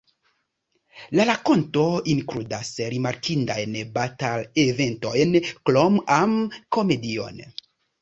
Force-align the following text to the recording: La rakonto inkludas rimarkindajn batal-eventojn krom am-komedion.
La 1.19 1.25
rakonto 1.29 1.83
inkludas 2.15 2.73
rimarkindajn 2.95 3.77
batal-eventojn 4.01 5.41
krom 5.51 6.05
am-komedion. 6.21 7.45